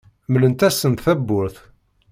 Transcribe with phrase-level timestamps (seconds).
[0.31, 1.57] Mlemt-asent tawwurt.